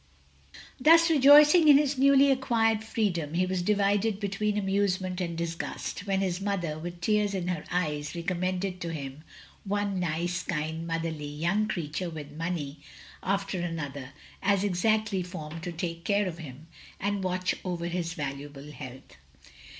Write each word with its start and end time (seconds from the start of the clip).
Thus 0.79 1.11
rejoicing 1.11 1.67
in 1.67 1.77
his 1.77 1.95
newly 1.95 2.31
acquired 2.31 2.83
freedom, 2.83 3.35
he 3.35 3.45
was 3.45 3.61
divided 3.61 4.19
between 4.19 4.57
amusement 4.57 5.21
and 5.21 5.37
disgust, 5.37 6.07
when 6.07 6.21
his 6.21 6.41
mother, 6.41 6.79
with 6.79 7.01
tears 7.01 7.35
in 7.35 7.49
her 7.49 7.63
eyes, 7.69 8.13
recom 8.13 8.39
mended 8.39 8.81
to 8.81 8.91
him 8.91 9.23
one 9.63 9.99
nice, 9.99 10.41
kind, 10.41 10.87
motherly, 10.87 11.27
young 11.27 11.67
creature 11.67 12.09
(with 12.09 12.31
money) 12.31 12.79
after 13.21 13.59
another, 13.61 14.13
as 14.41 14.63
exactly 14.63 15.21
formed 15.21 15.61
to 15.61 15.71
take 15.71 16.03
care 16.03 16.25
of 16.27 16.39
him, 16.39 16.65
and 16.99 17.23
watch 17.23 17.53
over 17.63 17.85
his 17.85 18.15
valtiable 18.15 18.71
health. 18.73 19.17